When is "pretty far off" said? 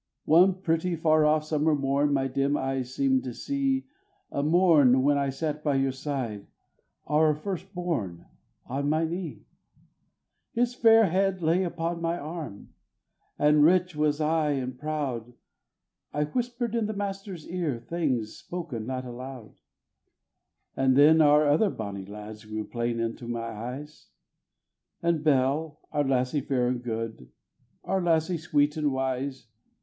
0.63-1.43